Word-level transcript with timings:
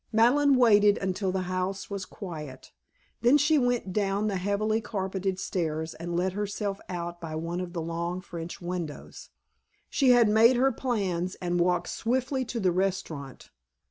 Madeleine 0.11 0.55
waited 0.55 0.97
until 0.97 1.31
the 1.31 1.43
house 1.43 1.87
was 1.91 2.07
quiet. 2.07 2.71
Then 3.21 3.37
she 3.37 3.59
went 3.59 3.93
down 3.93 4.25
the 4.25 4.37
heavily 4.37 4.81
carpeted 4.81 5.39
stairs 5.39 5.93
and 5.93 6.15
let 6.17 6.33
herself 6.33 6.81
out 6.89 7.21
by 7.21 7.35
one 7.35 7.61
of 7.61 7.73
the 7.73 7.83
long 7.83 8.19
French 8.19 8.59
windows. 8.59 9.29
She 9.91 10.09
had 10.09 10.27
made 10.27 10.55
her 10.55 10.71
plans 10.71 11.35
and 11.35 11.59
walked 11.59 11.89
swiftly 11.89 12.43
to 12.45 12.59
the 12.59 12.71
restaurant. 12.71 13.51